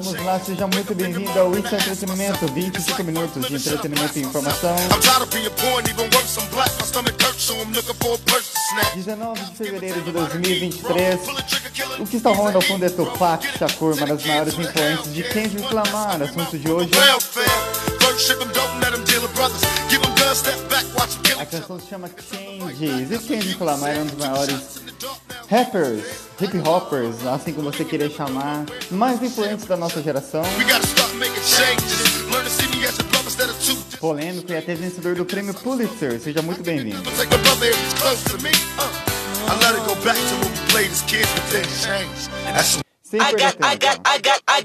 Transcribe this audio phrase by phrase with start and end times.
[0.00, 4.74] vamos lá, seja muito bem-vindo ao Isso Entretenimento, 25 minutos de entretenimento e informação.
[8.96, 11.20] 19 de fevereiro de 2023.
[12.00, 15.72] O que está rolando ao fundo é Tupac Shakur, uma das maiores influências de Kendrick
[15.72, 16.20] Lamar.
[16.22, 16.90] Assunto de hoje.
[21.38, 24.80] A canção se chama Changes e Kendrick Lamar é um dos maiores
[25.54, 26.02] rappers,
[26.40, 30.42] hip hoppers, assim como você queria chamar, mais influentes da nossa geração.
[34.00, 36.18] Polêmico e até vencedor do prêmio Pulitzer.
[36.20, 37.08] Seja muito bem-vindo.
[43.14, 44.64] I got, I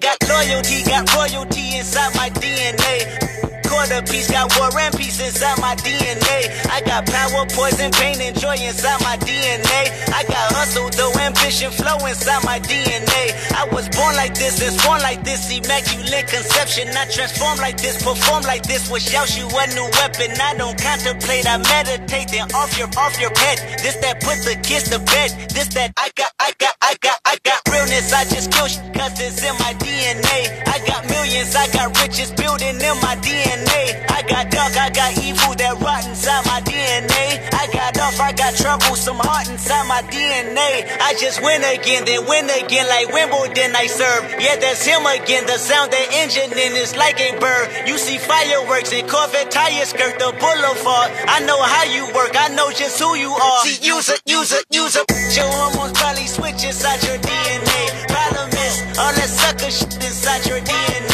[3.69, 4.29] quarter piece.
[4.29, 6.49] Got war and peace inside my DNA.
[6.73, 9.93] I got power, poison, pain, and joy inside my DNA.
[10.09, 13.37] I got hustle, though, ambition, flow inside my DNA.
[13.53, 15.45] I was born like this, and born like this.
[15.53, 16.89] Immaculate conception.
[16.97, 18.89] I transform like this, perform like this.
[18.89, 20.33] Wish out you a new weapon.
[20.41, 22.29] I don't contemplate, I meditate.
[22.33, 23.57] Then off your, off your head.
[23.85, 25.29] This that put the kids to bed.
[25.53, 28.11] This that I got, I got, I got, I got realness.
[28.11, 30.39] I just kill cause it's in my DNA.
[30.67, 33.58] I got millions, I got riches building in my DNA.
[33.59, 34.05] DNA.
[34.09, 37.39] I got dark, I got evil that rot inside my DNA.
[37.53, 40.87] I got off, I got trouble, some heart inside my DNA.
[41.01, 44.23] I just win again, then win again like Wimbledon I serve.
[44.39, 45.45] Yeah, that's him again.
[45.45, 47.87] The sound that engine in is like a bird.
[47.87, 51.11] You see fireworks and Corvette tires skirt the boulevard.
[51.27, 53.63] I know how you work, I know just who you are.
[53.65, 55.05] See, use it, use it, use it.
[55.35, 58.07] Your hormones probably switch inside your DNA.
[58.07, 61.08] Problem is, all that sucker shit inside your DNA.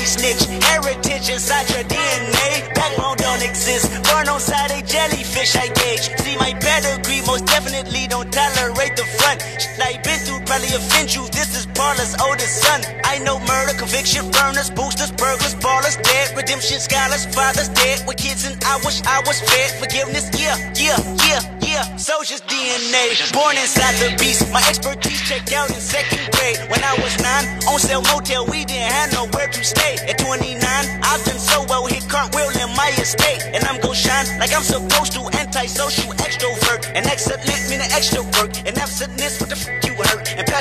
[0.00, 2.74] Daddy snitch, heritage inside your DNA.
[2.74, 3.92] Backbone don't exist.
[4.04, 6.08] Burn on side a jellyfish, I gauge.
[6.24, 9.42] See my pedigree, most definitely don't tolerate the front.
[9.60, 11.28] Shit I been through probably offend you.
[11.28, 12.99] This is Paula's oldest son.
[13.20, 18.00] I know murder, conviction, burners, boosters, burglars, ballers, dead, redemption, scholars, fathers dead.
[18.08, 19.76] With kids and I wish I was fed.
[19.76, 20.96] Forgiveness, yeah, yeah,
[21.28, 21.84] yeah, yeah.
[21.96, 24.48] Soldier's DNA, born inside the beast.
[24.50, 26.64] My expertise checked out in second grade.
[26.72, 30.00] When I was nine, on sale motel, we didn't have nowhere to stay.
[30.08, 33.44] At 29, I've been so well, hit cartwheel in my estate.
[33.52, 35.28] And I'm gon' shine like I'm supposed to.
[35.36, 36.88] Antisocial extrovert.
[36.96, 38.56] And excellent meaning extra work.
[38.64, 39.89] And absentness, what the f you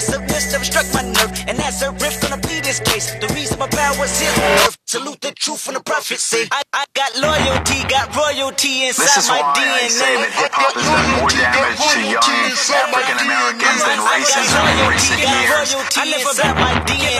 [0.08, 0.20] hurt.
[0.20, 1.32] And passiveness never struck my nerve.
[1.48, 3.12] And that's a riff gonna be this case.
[3.20, 4.72] The reason my power's here on.
[4.86, 6.48] Salute the truth and the prophecy.
[6.52, 9.84] I, I got loyalty, got royalty inside This is my why DNA.
[9.84, 14.64] I say that hip hop has done more damage to young African Americans than racism
[14.66, 15.70] in recent years.
[15.98, 17.20] I live inside my DNA.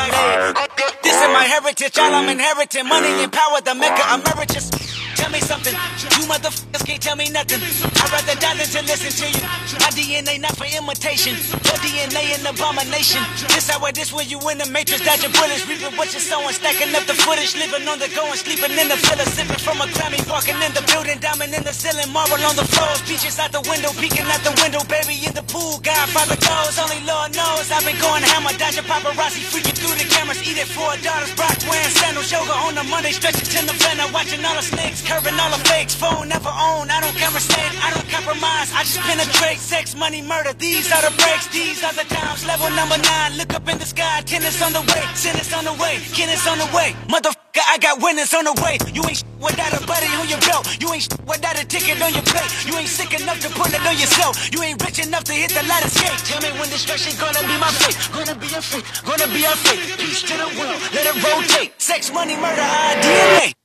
[1.04, 2.88] This is my heritage, all I'm inheriting.
[2.88, 4.99] Money and power, the mecca emeritus.
[5.20, 5.76] Tell me something,
[6.16, 7.60] you motherfuckers can't tell me nothing.
[7.60, 9.44] I'd rather die than to listen to you.
[9.84, 13.20] My DNA not for imitation, your DNA an abomination.
[13.52, 16.56] This how it is when you in the matrix, dodging bullets, reaping what you're sowing,
[16.56, 19.84] stacking up the footage, living on the go and sleeping in the villa, sipping from
[19.84, 23.36] a Grammy, walking in the building, diamond in the ceiling, marble on the floors, beaches
[23.44, 27.36] out the window, peeking out the window, baby in the pool, Godfather goes, only Lord
[27.36, 27.68] knows.
[27.76, 31.92] I've been going hammer, dodging paparazzi, freaking through the cameras, eating four daughters, Brock wearing
[31.92, 35.62] sandals, yoga on the Monday, stretching to November, watching all the snakes, curving all the
[35.66, 40.22] fakes, phone never own, I don't conversate, I don't compromise, I just penetrate, sex, money,
[40.22, 43.82] murder, these are the breaks, these are the times, level number nine, look up in
[43.82, 47.66] the sky, tennis on the way, tennis on the way, tennis on the way, motherfucker,
[47.74, 50.94] I got winners on the way, you ain't without a buddy on your belt, you
[50.94, 53.98] ain't without a ticket on your plate, you ain't sick enough to put it on
[53.98, 57.42] yourself, you ain't rich enough to hit the light escape, tell me when destruction gonna
[57.50, 60.78] be my fate, gonna be a fate, gonna be a fate, peace to the world,
[60.94, 63.59] let it rotate, sex, money, murder, our DNA.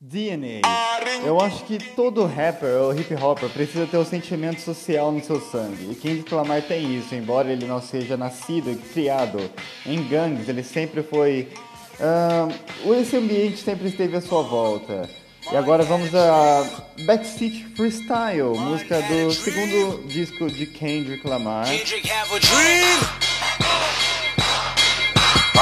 [0.00, 0.60] DNA.
[1.24, 5.40] Eu acho que todo rapper ou hip hopper precisa ter o sentimento social no seu
[5.40, 5.90] sangue.
[5.90, 9.38] E Kendrick Lamar tem isso, embora ele não seja nascido e criado
[9.86, 11.48] em gangues, ele sempre foi.
[11.98, 12.52] ahn,
[13.00, 15.08] esse ambiente sempre esteve à sua volta.
[15.50, 21.66] E agora vamos a Backseat Freestyle, música do segundo disco de Kendrick Lamar.
[21.66, 23.25] Kendrick have a dream.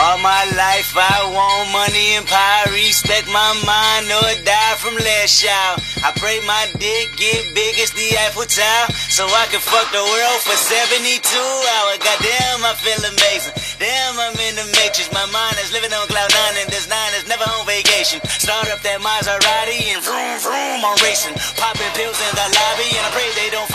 [0.05, 5.41] All my life I want money and power, respect my mind or die from last
[5.41, 5.81] child.
[6.05, 10.05] I pray my dick get big as the Eiffel Tower, so I can fuck the
[10.05, 12.05] world for 72 hours.
[12.05, 13.57] Goddamn, I feel amazing.
[13.81, 15.09] Damn, I'm in the matrix.
[15.09, 18.21] My mind is living on cloud nine, and this nine is never on vacation.
[18.29, 21.33] Start up that Maserati and vroom vroom, I'm racing.
[21.57, 23.73] Popping pills in the lobby, and I pray they don't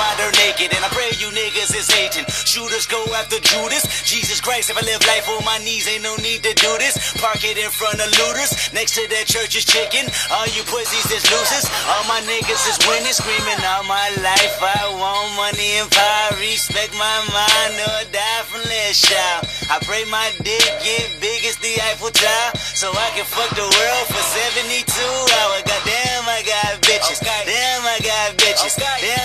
[1.69, 1.77] find her naked.
[1.77, 2.25] And I pray you niggas is hating.
[2.45, 3.83] shooters go after Judas.
[4.04, 6.98] Jesus Christ, if I live life on my knees, ain't no need to do this.
[7.21, 8.74] Park it in front of looters.
[8.74, 10.10] Next to that church is chicken.
[10.31, 11.66] All you pussies is losers.
[11.89, 14.56] All my niggas is winning, screaming all my life.
[14.62, 16.39] I want money and power.
[16.39, 19.45] Respect my mind or die from less shout.
[19.69, 22.51] I pray my dick get big as the Eiffel Tower.
[22.74, 24.24] So I can fuck the world for
[24.57, 25.63] 72 hours.
[25.66, 27.21] Goddamn, I got bitches.
[27.21, 28.77] Damn, I got bitches.
[28.77, 29.19] Damn,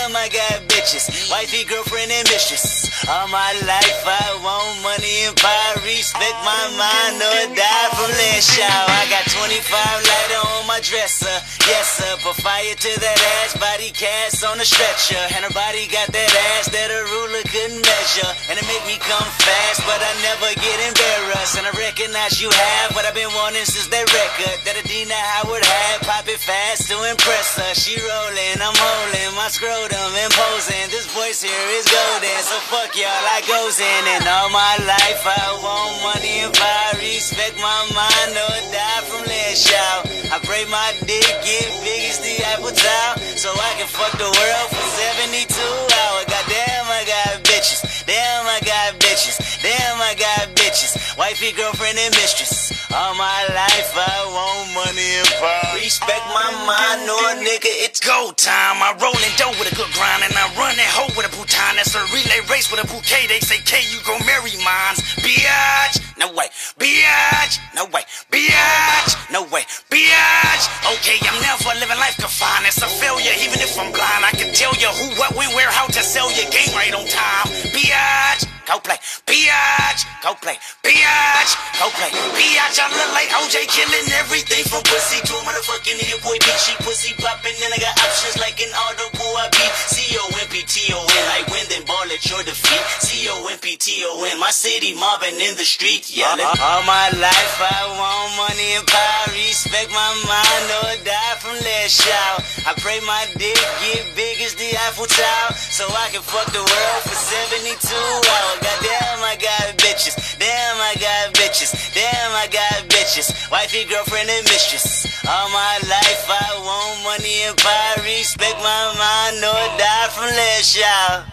[0.94, 2.83] Wifey, girlfriend, mistress.
[3.04, 5.82] All my life I want money and power.
[5.82, 8.86] Respect my mind or die from less shout.
[8.86, 11.36] I got 25 lighter on my dresser.
[11.66, 12.14] Yes, sir.
[12.22, 13.58] Put fire to that ass.
[13.58, 15.20] Body cast on a stretcher.
[15.34, 18.30] And her body got that ass that a ruler couldn't measure.
[18.48, 21.58] And it make me come fast, but I never get embarrassed.
[21.60, 25.66] And I recognize you have what I've been wanting since that record that Adina Howard
[25.66, 26.06] had.
[26.08, 27.74] Pop it fast to impress her.
[27.76, 30.88] She rolling, I'm holding my scrotum imposing.
[30.88, 34.02] This voice here is golden, so fuck y'all, I goes in.
[34.20, 36.84] And all my life I want money if I
[37.24, 40.04] Respect my mind or die from less shout.
[40.30, 44.28] I pray my dick get big as the Eiffel Tower, so I can fuck the
[44.28, 44.84] world for
[45.24, 46.24] 72 hours.
[46.26, 48.04] Goddamn, I got bitches.
[48.04, 49.03] Damn, I got bitches.
[49.14, 50.98] Damn, I got bitches.
[51.14, 52.74] Wifey, girlfriend, and mistress.
[52.90, 55.78] All my life I want money and power.
[55.78, 58.82] Respect my mind, no nigga, it's go time.
[58.82, 61.32] I roll in dough with a good grind, and I run that hoe with a
[61.34, 61.78] bouton.
[61.78, 63.30] That's a relay race with a bouquet.
[63.30, 64.98] They say, K, you gon' marry mines.
[65.22, 66.50] Biatch, no way.
[66.74, 68.02] Biatch, no way.
[68.34, 69.62] Biatch, no way.
[69.94, 70.64] Biatch.
[70.98, 72.66] Okay, I'm never living life confined.
[72.66, 74.26] It's a failure, even if I'm blind.
[74.26, 77.06] I can tell you who, what, when, where, how to sell your game right on
[77.06, 77.46] time.
[77.70, 78.96] Biatch, go play.
[79.28, 80.56] Biatch, go play.
[80.84, 82.10] Biatch, go play.
[82.32, 86.60] Biatch, I look like OJ killing everything from pussy to a motherfucking hit boy bitch.
[86.68, 89.32] She pussy popping, and I got options like an audible.
[89.36, 91.24] I beat C-O-M-P-T-O-N.
[91.28, 92.84] I win, then ball at your defeat.
[93.04, 94.36] C-O-M-P-T-O-N.
[94.40, 96.44] My city mobbing in the street, yelling.
[96.44, 99.32] All my life I want money and power.
[99.36, 102.40] Respect my mind or die from less shout.
[102.64, 106.64] I pray my dick get big as the Eiffel Tower, so I can fuck the
[106.64, 108.53] world for 72 hours.
[108.60, 110.38] Goddamn, I got bitches.
[110.38, 111.72] Damn, I got bitches.
[111.94, 113.50] Damn, I got bitches.
[113.50, 115.06] Wifey, girlfriend, and mistress.
[115.26, 118.04] All my life I want money and power.
[118.04, 121.24] Respect my mind or die from less shout.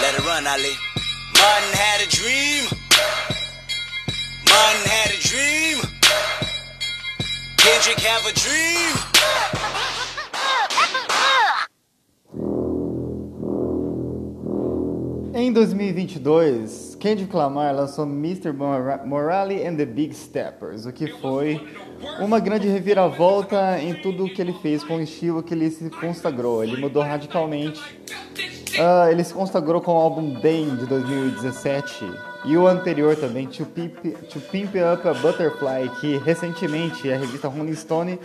[0.00, 0.74] Let it run, Ali.
[1.34, 2.64] Martin had a dream.
[4.46, 5.78] Martin had a dream.
[7.58, 9.97] Kendrick have a dream.
[15.40, 18.50] Em 2022, Kendrick Lamar lançou Mr.
[18.52, 21.64] Mora- Morale and the Big Steppers, o que foi
[22.18, 26.64] uma grande reviravolta em tudo que ele fez com o estilo que ele se consagrou.
[26.64, 27.80] Ele mudou radicalmente.
[28.80, 32.04] Ah, ele se consagrou com o álbum Dame de 2017
[32.44, 33.96] e o anterior também, To Pimp,
[34.28, 38.18] to Pimp Up a Butterfly, que recentemente a revista Rolling Stone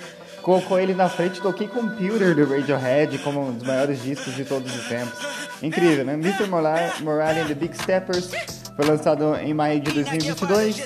[0.43, 4.43] colocou ele na frente do OK Computer do Radiohead como um dos maiores discos de
[4.43, 5.17] todos os tempos.
[5.61, 6.13] Incrível, né?
[6.13, 6.45] Mr.
[6.47, 8.29] Morale, Morale and the Big Steppers
[8.75, 10.85] foi lançado em maio de 2022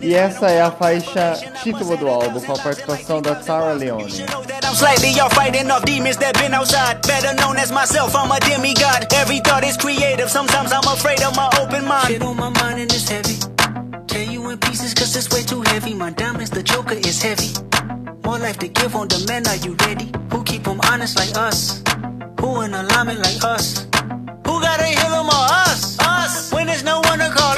[0.00, 4.24] e essa é a faixa título do álbum com a participação da Sarah Leone.
[4.64, 7.00] I'm slightly off fighting off demons that been outside.
[7.06, 9.06] Better known as myself, I'm a demigod.
[9.12, 12.06] Every thought is creative, sometimes I'm afraid of my open mind.
[12.06, 13.36] Shit on my mind and it's heavy.
[14.06, 15.94] Tear you in pieces cause it's way too heavy.
[15.94, 17.52] My diamonds, the joker is heavy.
[18.34, 20.10] More life to give on demand, are you ready?
[20.32, 21.84] Who keep them honest like us?
[22.40, 23.86] Who in alignment like us?
[24.44, 25.96] Who gotta hear them or us?
[26.00, 26.52] Us.
[26.52, 27.54] When there's no one to call.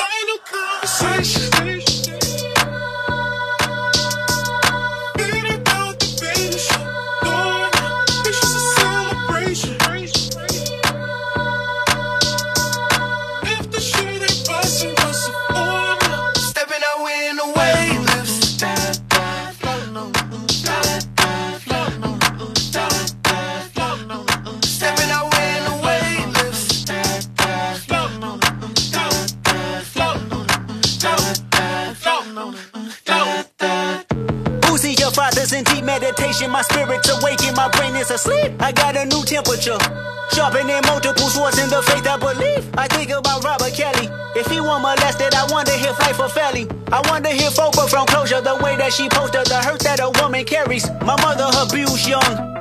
[46.90, 50.00] Will want to hear Oprah from closure, the way that she posted the hurt that
[50.00, 50.88] a woman carries.
[51.02, 52.56] My mother abused young.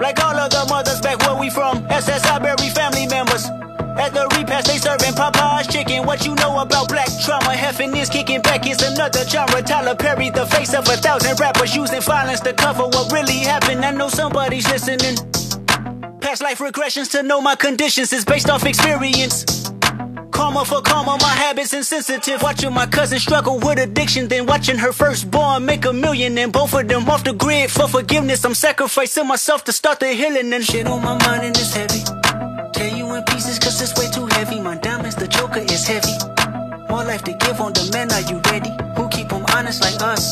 [0.00, 1.82] Like all other mothers back where we from.
[1.88, 3.46] SSI Berry family members.
[3.98, 6.06] At the repast, they serving Popeye's chicken.
[6.06, 7.50] What you know about black trauma?
[7.50, 8.66] Heffing is kicking back.
[8.66, 9.60] It's another genre.
[9.62, 13.84] Tyler Perry, the face of a thousand rappers using violence to cover what really happened.
[13.84, 15.16] I know somebody's listening.
[16.20, 19.67] Past life regressions to know my conditions is based off experience.
[20.38, 21.18] Karma for karma.
[21.20, 22.40] My habits insensitive.
[22.42, 26.72] Watching my cousin struggle with addiction, then watching her firstborn make a million, and both
[26.74, 28.44] of them off the grid for forgiveness.
[28.44, 32.02] I'm sacrificing myself to start the healing, and shit on my mind and it's heavy.
[32.72, 34.60] Tear you in pieces cause it's way too heavy.
[34.60, 36.16] My diamonds, the joker is heavy.
[36.88, 38.70] More life to give on demand, are you ready?
[38.96, 40.22] Who keep them honest like us?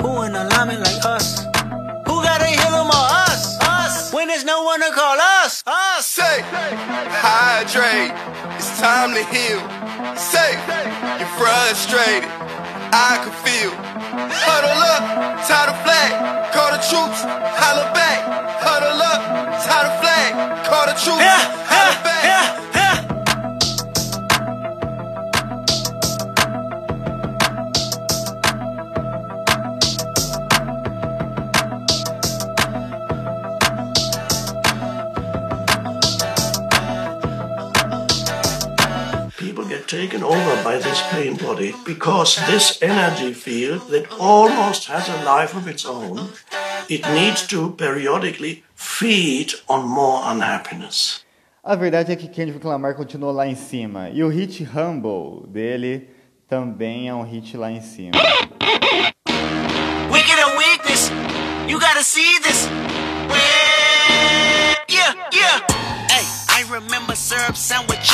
[0.00, 1.42] Who in alignment like us?
[2.06, 3.58] Who gotta heal them or us?
[3.60, 4.12] Us!
[4.14, 5.62] When there's no one to call us?
[5.66, 6.06] Us!
[6.06, 6.40] Say,
[7.26, 8.12] hydrate.
[8.74, 9.62] It's time to heal.
[10.18, 10.50] Say,
[11.22, 12.26] you're frustrated.
[12.90, 13.70] I can feel.
[13.70, 16.50] Huddle up, tie the flag.
[16.52, 18.18] Call the troops, holla back.
[18.66, 19.22] Huddle up,
[19.62, 20.66] tie the flag.
[20.66, 22.73] Call the troops, yeah, back.
[39.94, 45.54] Taken over by this pain body because this energy field that almost has a life
[45.54, 46.30] of its own,
[46.88, 51.20] it needs to periodically feed on more unhappiness.
[51.62, 54.10] A verdade é que Kendrick Lamar continua lá em cima.
[54.10, 56.10] E o hit Humble dele
[56.48, 58.18] também é um hit lá em cima.
[60.10, 61.10] Wicked and weakness.
[61.68, 62.68] You gotta see this.
[64.88, 65.60] Yeah, yeah.
[66.10, 68.13] Hey, I remember syrup sandwiches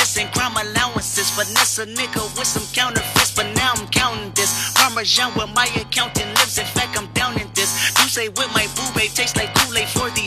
[1.21, 1.31] allowances.
[1.31, 4.73] Finesse a nigga with some counterfeits, but now I'm counting this.
[4.73, 6.57] Parmesan where my accountant lives.
[6.57, 7.91] In fact, I'm down in this.
[7.99, 10.20] You say with my boo tastes like Kool-Aid for the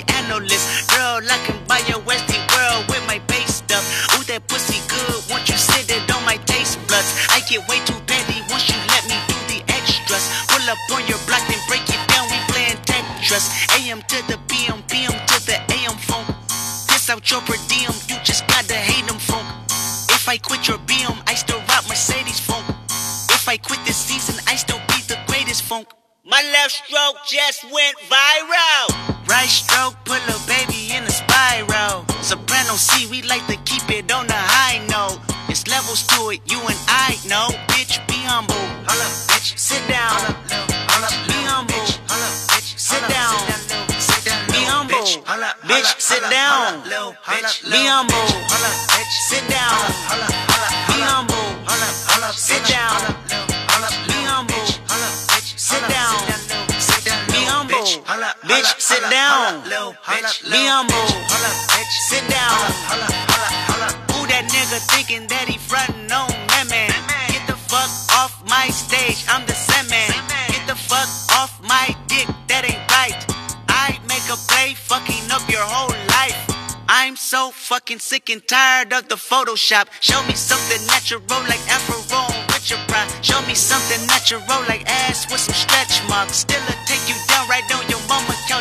[27.46, 28.86] just went viral.
[29.28, 32.04] Right stroke put a baby in a spiral.
[32.22, 35.20] Soprano C, we like to keep it on the high note.
[35.48, 37.48] It's levels to it, you and I know.
[37.68, 38.64] Bitch, be humble.
[38.88, 40.16] Holla, bitch, sit down.
[41.28, 41.74] Be humble.
[41.74, 43.36] Bitch, Sit down.
[44.48, 44.96] Be humble.
[45.68, 46.82] Bitch, sit down.
[46.84, 48.28] Be humble.
[49.28, 49.76] Sit down.
[50.88, 51.44] Be humble.
[52.32, 53.13] Sit down.
[58.44, 59.62] Bitch, sit down.
[59.64, 61.08] Be humble.
[62.08, 62.60] Sit down.
[64.12, 66.92] Who that nigga thinking that he frontin' on that man?
[67.32, 67.88] Get the fuck
[68.20, 70.12] off my stage, I'm the Sandman.
[70.48, 71.08] Get the fuck
[71.40, 73.16] off my dick, that ain't right.
[73.68, 76.36] I make a play, fucking up your whole life.
[76.86, 79.88] I'm so fucking sick and tired of the Photoshop.
[80.00, 81.96] Show me something natural like Afro
[82.52, 83.08] with your pride.
[83.24, 86.44] Show me something natural like ass with some stretch marks.
[86.44, 87.93] Still a take you down right on your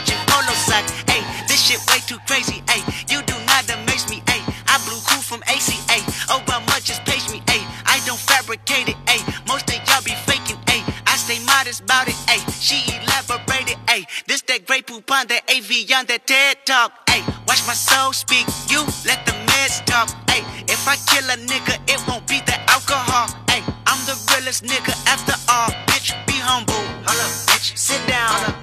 [0.01, 0.91] polo socks.
[1.07, 2.63] Hey, this shit way too crazy.
[2.69, 4.23] Hey, you do not amaze me.
[4.27, 5.99] Hey, I blew cool from ACA.
[6.33, 7.41] Obama just page me.
[7.49, 8.97] Hey, I don't fabricate it.
[9.07, 10.57] Hey, most of y'all be faking.
[10.67, 12.15] Hey, I stay modest about it.
[12.29, 13.77] Hey, she elaborated.
[13.89, 16.91] Hey, this that Grey Poupon on that Evian on that TED talk.
[17.09, 18.47] Hey, watch my soul speak.
[18.69, 20.09] You let the meds talk.
[20.29, 23.29] Hey, if I kill a nigga, it won't be the alcohol.
[23.49, 25.69] Hey, I'm the realest nigga after all.
[25.87, 26.83] Bitch, be humble.
[27.05, 28.62] Holla, bitch, sit down.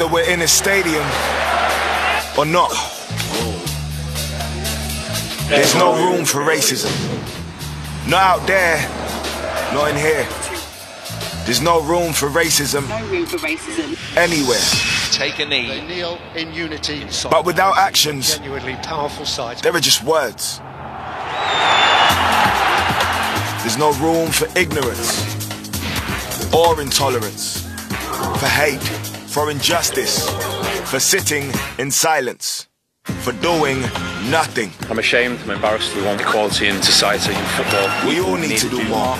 [0.00, 1.04] Whether we're in a stadium
[2.38, 2.70] or not.
[5.50, 6.90] There's no room for racism.
[8.08, 8.78] Not out there,
[9.74, 10.26] not in here.
[11.44, 13.98] There's no room for racism No room for racism.
[14.16, 14.58] anywhere.
[15.12, 15.68] Take a knee.
[15.68, 17.06] They kneel in unity.
[17.30, 19.62] But without actions, genuinely powerful sight.
[19.62, 20.60] there are just words.
[23.62, 25.20] There's no room for ignorance
[26.54, 27.66] or intolerance,
[28.38, 30.28] for hate, for injustice,
[30.90, 32.68] for sitting in silence,
[33.04, 33.80] for doing
[34.30, 34.70] nothing.
[34.90, 35.94] I'm ashamed, I'm embarrassed.
[35.94, 37.88] We want equality in society, in football.
[38.08, 39.16] We all need to do more.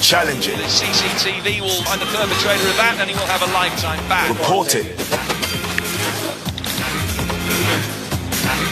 [0.00, 3.52] Challenge The it, CCTV will find the perpetrator of that and he will have a
[3.54, 4.32] lifetime ban.
[4.34, 4.98] report it,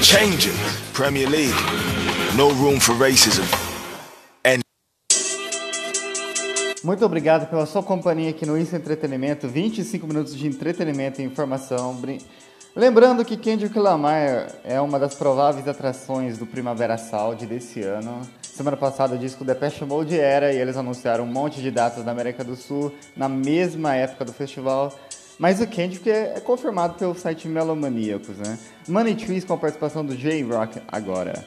[0.02, 0.56] Changing.
[0.92, 1.54] Premier League.
[2.36, 3.46] No room for racism.
[6.82, 9.46] Muito obrigado pela sua companhia aqui no Isso Entretenimento.
[9.46, 12.00] 25 minutos de entretenimento e informação.
[12.74, 18.22] Lembrando que Kendrick Lamar é uma das prováveis atrações do Primavera Sound desse ano.
[18.42, 22.12] Semana passada o disco Depeche Mode era e eles anunciaram um monte de datas da
[22.12, 24.90] América do Sul na mesma época do festival.
[25.38, 28.58] Mas o Kendrick é, é confirmado pelo site Melomaníacos, né?
[28.88, 31.44] Money Trees com a participação do J-Rock agora.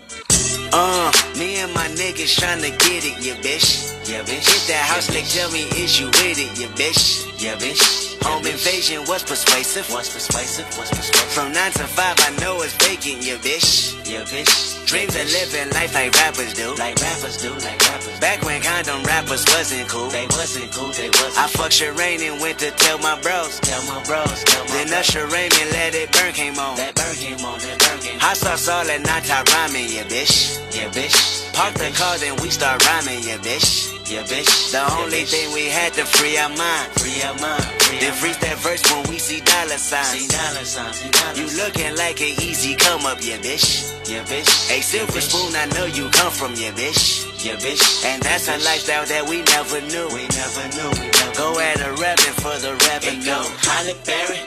[0.73, 3.93] Uh, me and my niggas tryna get it, yeah, bitch.
[4.09, 4.45] Yeah, bitch.
[4.49, 7.41] Hit that house, they tell me, is you with it, yeah, bitch.
[7.41, 8.12] Yeah, bitch.
[8.23, 9.89] Home invasion was persuasive.
[9.91, 11.31] Was persuasive, was persuasive.
[11.35, 13.99] From 9 to 5, I know it's vacant, yeah, bitch.
[14.07, 14.85] Yeah, bitch.
[14.87, 16.73] Dreams of living life like rappers do.
[16.75, 18.19] Like rappers do, like rappers.
[18.19, 20.07] Back when condom rappers wasn't cool.
[20.07, 23.59] They wasn't cool, they wasn't I fucked Sherane and went to tell my bros.
[23.59, 26.77] Tell my bros, tell my Then Usher Raymond let it burn came on.
[26.77, 28.19] That burn came on, that burn came on.
[28.21, 30.63] Hot sauce all that night top rhyming, yeah, bitch.
[30.71, 31.51] Yeah, bitch.
[31.53, 33.92] Park the car, then we start rhyming, yeah, bitch.
[34.05, 34.71] Yeah, bitch.
[34.71, 36.91] The only thing we had to free our mind.
[36.99, 37.63] Free our mind.
[37.87, 40.11] Free Then freeze that verse when we see dollar signs.
[40.11, 40.99] See dollar signs.
[40.99, 43.95] See dollar you looking like an easy come up, yeah, bitch.
[44.03, 44.51] Yeah, bitch.
[44.75, 47.23] A silver spoon, I know you come from, yeah, bitch.
[47.45, 48.03] Yeah, bitch.
[48.03, 50.07] And that's a lifestyle that we never knew.
[50.11, 50.89] We never knew.
[50.99, 53.23] We never go at a rabbit for the revenue.
[53.23, 54.43] Go Halle Berry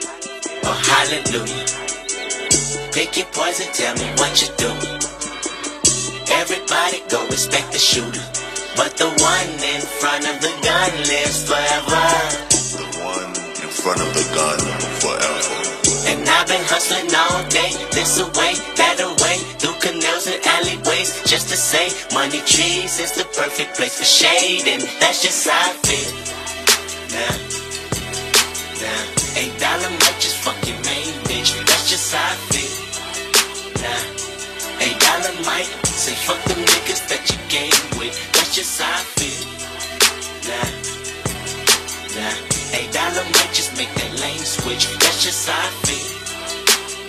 [0.69, 1.65] or Hallelujah.
[2.93, 4.69] Pick your poison, tell me what you do.
[6.29, 8.36] Everybody go respect the shooter.
[8.77, 12.05] But the one in front of the gun lives forever.
[12.77, 14.59] The one in front of the gun
[15.01, 15.57] forever.
[16.05, 21.49] And I've been hustling all day, this away, that away, through canals and alleyways, just
[21.49, 25.73] to say, money trees is the perfect place for shade, and that's just how I
[25.81, 26.13] feel.
[27.17, 27.33] Nah,
[28.77, 32.73] nah, eight dollar might just fuck your main bitch, that's just how I feel.
[33.81, 39.03] Nah, eight dollar might say fuck them niggas that you game with, just how I
[39.21, 39.45] feel.
[40.49, 40.69] Nah,
[42.17, 42.33] nah,
[42.73, 46.09] eight dollar might just make that lane switch, that's just how I feel.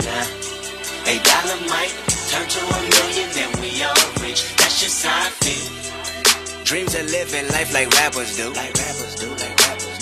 [0.05, 0.27] Nah,
[1.09, 1.95] eight dollar might
[2.29, 6.65] turn to a million, then we all rich, that's just how I feel.
[6.65, 8.53] Dreams of living life like rappers do.
[8.53, 9.58] Like rappers do, like.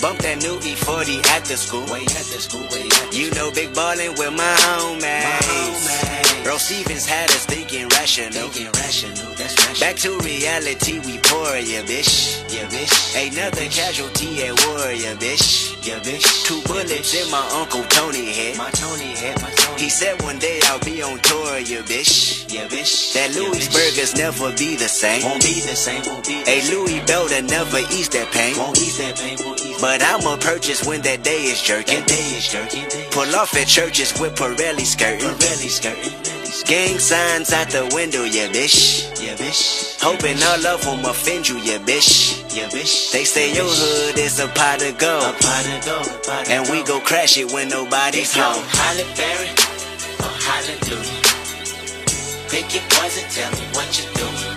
[0.07, 1.83] Bump that new E-40 at the school.
[1.91, 5.03] Way at the school, way at the You know, big ballin' with my homies.
[5.03, 6.47] My homies.
[6.47, 8.47] Earl Stevens had us thinking rational.
[8.47, 9.83] Thinking rational, that's rational.
[9.83, 12.39] Back to reality, we pour, yeah, bitch.
[12.47, 13.19] Yeah, bitch.
[13.19, 15.75] Ain't nothing casualty at war, yeah, bitch.
[15.83, 16.23] Yeah, bitch.
[16.47, 18.55] Two bullets in my Uncle Tony head.
[18.57, 22.47] My Tony head, my Tony He said one day I'll be on tour, yeah, bitch.
[22.47, 23.11] Yeah, bitch.
[23.11, 25.23] That Louis burgers never be the same.
[25.27, 28.55] Won't be the same, won't be the A Louis Belder never ease that pain.
[28.55, 31.99] Won't ease that pain, won't ease But I'ma purchase when that day is jerking.
[31.99, 32.85] That day is jerking.
[33.11, 35.29] Pull off at churches with Pirelli skirting.
[35.37, 36.17] Pirelli skirting.
[36.65, 39.05] Gang signs out the window, yeah, bitch.
[39.21, 40.01] Yeah, bitch.
[40.01, 42.41] Hoping all of them offend you, yeah, bitch.
[42.55, 43.11] Yeah, bitch.
[43.11, 45.23] They say your hood is a pot of gold.
[45.23, 46.23] A pot of gold.
[46.23, 48.63] pot of And we go crash it when nobody's home.
[48.67, 49.49] Halle Berry
[50.25, 51.21] or Hallelujah.
[52.49, 54.56] Pick your poison, tell me what you do.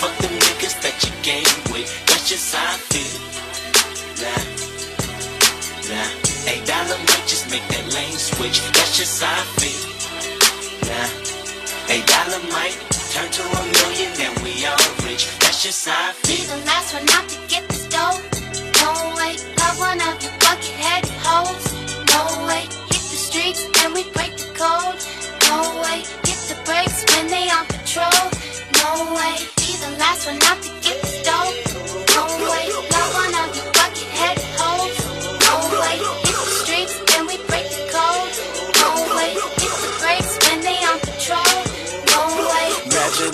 [0.00, 3.20] Fuck them niggas that you game with, that's just how I feel.
[4.22, 4.42] Nah.
[5.90, 8.60] Nah, eight dollar might just make that lane switch.
[8.72, 9.82] That's just how I feel.
[10.88, 11.08] Nah,
[11.92, 12.76] eight dollar might
[13.12, 15.28] turn to a million, then we all rich.
[15.40, 16.56] That's just how I Be feel.
[16.56, 18.20] the last one out to get the stove.
[18.82, 21.64] No way, not one of you bucket headed hoes.
[22.12, 24.98] No way, hit the streets and we break the code.
[25.48, 28.24] No way, hit the brakes when they on patrol.
[28.82, 29.13] No way, be
[30.26, 30.73] one out to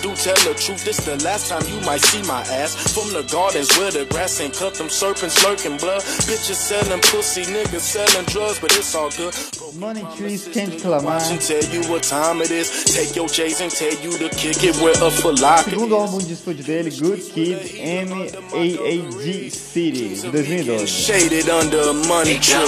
[0.00, 2.74] do tell the truth, this the last time you might see my ass.
[2.94, 6.02] From the gardens where the grass ain't cut, them serpents lurking blood.
[6.26, 9.34] Bitches selling pussy, niggas selling drugs, but it's all good.
[9.76, 11.16] Money Trees, Kendrick Lamar.
[11.16, 12.84] Watch and tell you what time it is.
[12.84, 16.32] Take your J's and tell you to kick it where a falafel Segundo álbum de
[16.32, 20.86] estúdio dele, Good Kid, M.A.A.D City, de 2012.
[20.86, 22.66] Shaded under money They go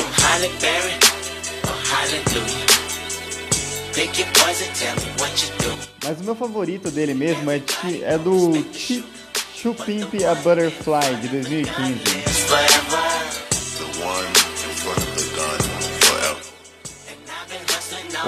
[2.24, 2.77] tree.
[6.04, 7.60] Mas o meu favorito dele mesmo é,
[8.02, 9.04] é do Chi-
[9.54, 11.98] Chu Pimp a Butterfly, de 2015.
[12.46, 12.78] Forever.
[13.76, 15.58] The one in front of the gun
[16.00, 16.42] forever.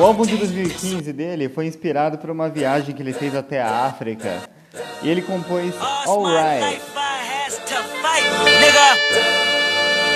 [0.00, 3.86] O álbum de 2015 dele foi inspirado por uma viagem que ele fez até a
[3.86, 4.42] África.
[5.02, 5.72] E ele compôs
[6.06, 6.80] Alright.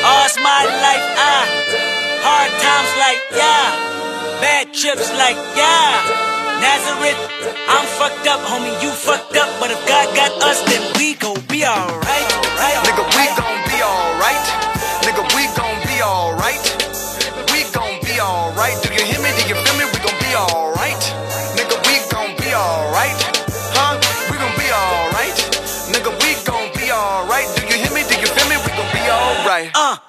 [0.04, 1.46] All's my life, I.
[2.22, 3.93] Hard times like, yeah.
[4.40, 6.34] Bad trips like, yeah.
[6.60, 7.20] Nazareth,
[7.68, 9.48] I'm fucked up, homie, you fucked up.
[9.60, 12.30] But if God got us, then we gon' be alright.
[12.56, 14.63] Right, Nigga, we gon' be alright.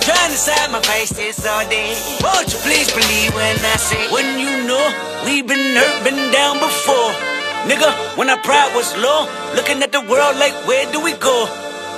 [0.00, 1.96] Trying to side my face this all day.
[2.22, 4.84] Won't you please believe when I say, when you know
[5.24, 7.12] we've been hurt, been down before.
[7.66, 11.46] Nigga, when our pride was low, looking at the world like, where do we go?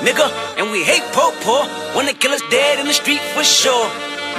[0.01, 1.67] Nigga, and we hate po po
[2.09, 3.85] they kill us dead in the street for sure.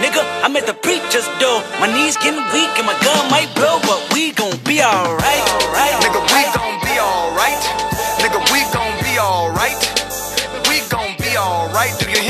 [0.02, 1.62] Nigga, I'm at the preacher's door.
[1.78, 5.46] My knees getting weak and my gun might blow, but we gon' be alright.
[5.54, 7.62] Alright, Nigga, we gon' be alright.
[8.24, 9.82] Nigga, we gon' be alright.
[10.66, 11.94] We gon' be alright.
[12.00, 12.29] Do you hear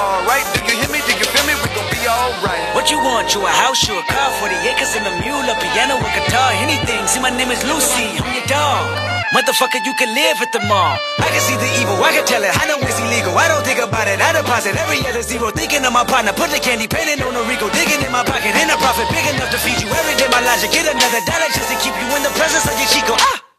[0.00, 0.44] alright.
[0.56, 0.98] Do you hear me?
[1.04, 1.54] Do you feel me?
[1.60, 2.74] We gon' be alright.
[2.74, 3.36] What you want?
[3.36, 6.56] You a house, you a car, 40 acres and a mule, a piano, a guitar,
[6.56, 7.04] anything.
[7.06, 9.10] See, my name is Lucy, I'm your dog.
[9.30, 10.98] Motherfucker, you can live at the mall.
[11.22, 12.50] I can see the evil, I can tell it.
[12.50, 13.30] I know it's illegal.
[13.38, 14.18] I don't think about it.
[14.18, 15.54] I deposit every other zero.
[15.54, 18.50] Thinking of my partner, put the candy, painting on a Rico, digging in my pocket,
[18.58, 20.26] in a profit big enough to feed you every day.
[20.34, 23.14] My logic, get another dollar just to keep you in the presence of your Chico.
[23.14, 23.49] Ah!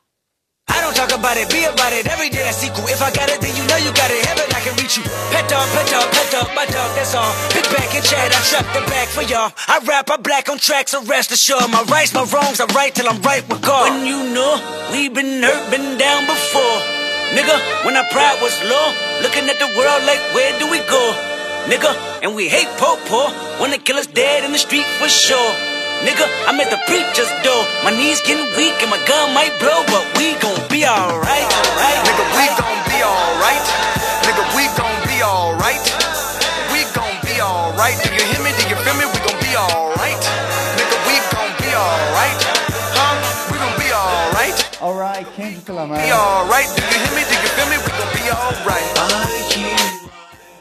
[0.67, 2.08] I don't talk about it, be about it.
[2.08, 2.88] Every day I see cool.
[2.88, 4.26] If I got it, then you know you got it.
[4.26, 5.04] Heaven, I can reach you.
[5.34, 7.32] Pet dog, pet dog, pet dog, my dog, that's all.
[7.54, 9.52] Pick back and chat, I chuck the bag for y'all.
[9.67, 11.69] I rap, I black on tracks, so rest assured.
[11.71, 13.89] My rights, my wrongs, I right till I'm right with God.
[13.89, 14.58] When you know
[14.91, 16.78] we been hurt, been down before.
[17.32, 18.88] Nigga, when our pride was low,
[19.24, 21.04] looking at the world like, where do we go?
[21.71, 21.93] Nigga,
[22.24, 23.30] and we hate po po
[23.62, 25.81] when they kill us dead in the street for sure.
[26.02, 27.62] Nigga, I'm at the preacher's door.
[27.86, 31.46] My knees getting weak and my gun might blow, but we gon' be alright.
[31.46, 32.00] Alright.
[32.02, 33.66] Nigga, we gon' be alright.
[34.26, 35.86] Nigga, we gon' be alright.
[36.74, 37.98] We gon' be alright.
[38.02, 38.50] Do you hear me?
[38.58, 39.06] Do you feel me?
[39.14, 40.22] We gon' be alright.
[40.74, 42.40] Nigga, we gon' be alright.
[42.98, 43.14] Huh?
[43.54, 44.58] We gon' be alright.
[44.82, 46.02] Alright, Kendrick Lamar.
[46.02, 46.66] Be alright.
[46.74, 47.22] Do you hear me?
[47.30, 47.78] Do you feel me?
[47.78, 48.90] We gon' be alright.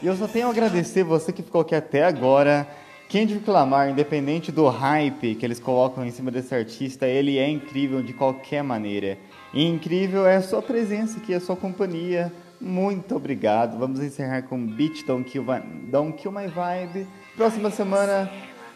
[0.01, 2.67] E eu só tenho a agradecer você que ficou aqui até agora.
[3.11, 8.01] Kendrick Lamar, independente do hype que eles colocam em cima desse artista, ele é incrível
[8.01, 9.17] de qualquer maneira.
[9.53, 12.31] E incrível é a sua presença aqui, a sua companhia.
[12.61, 13.77] Muito obrigado.
[13.77, 15.45] Vamos encerrar com Beat Don't Kill,
[15.89, 17.05] Don't Kill My Vibe.
[17.35, 18.31] Próxima semana,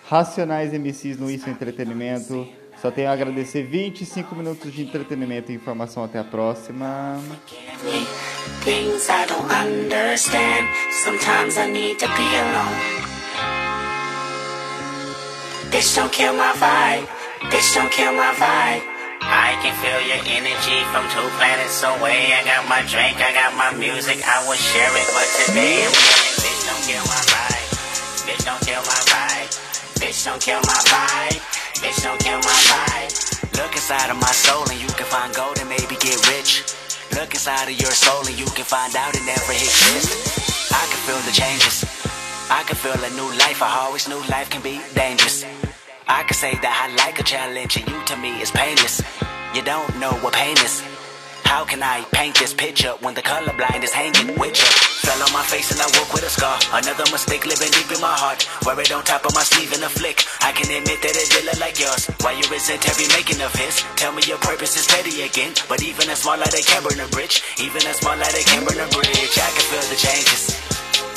[0.06, 2.46] Racionais MCs no Isso Entretenimento.
[2.82, 6.04] Só tenho a agradecer 25 minutos de entretenimento e informação.
[6.04, 7.22] Até a próxima.
[8.66, 10.68] Things I don't understand.
[11.06, 12.95] Sometimes I need to be alone.
[15.76, 17.04] This don't kill my vibe.
[17.52, 18.80] Bitch, don't kill my vibe.
[19.20, 22.32] I can feel your energy from two planets away.
[22.32, 25.04] I got my drink, I got my music, I will share it.
[25.12, 27.68] But today bitch, don't kill my vibe.
[28.24, 29.52] Bitch, don't kill my vibe.
[30.00, 31.44] Bitch, don't kill my vibe.
[31.84, 33.12] Bitch, don't kill my vibe.
[33.60, 36.64] Look inside of my soul and you can find gold and maybe get rich.
[37.20, 40.72] Look inside of your soul and you can find out it never exists.
[40.72, 41.84] I can feel the changes.
[42.48, 43.60] I can feel a new life.
[43.60, 45.44] I always knew life can be dangerous.
[46.08, 49.02] I can say that I like a challenge and you to me is painless.
[49.58, 50.86] You don't know what pain is.
[51.42, 54.70] How can I paint this picture when the colorblind is hanging with you?
[55.02, 56.58] Fell on my face and I woke with a scar.
[56.78, 58.46] Another mistake living deep in my heart.
[58.66, 60.22] Wear it on top of my sleeve in a flick.
[60.46, 62.06] I can admit that it did look like yours.
[62.22, 63.82] Why you resent every making of his?
[63.98, 65.58] Tell me your purpose is petty again.
[65.66, 67.42] But even a small light, they can burn a bridge.
[67.58, 69.34] Even a small light, they can burn a bridge.
[69.42, 70.54] I can feel the changes.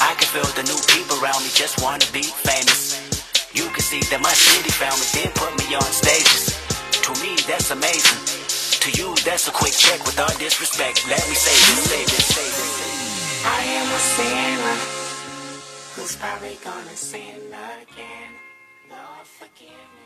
[0.01, 3.08] I can feel the new people around me just wanna be famous.
[3.59, 6.55] You can see that my city found me, then put me on stages.
[7.03, 8.23] To me, that's amazing.
[8.87, 11.03] To you, that's a quick check with all disrespect.
[11.11, 12.71] Let me say this, say this, say this.
[13.43, 14.79] I am a sinner
[15.99, 18.31] who's probably gonna sin again.
[18.95, 19.98] Lord, forgive me.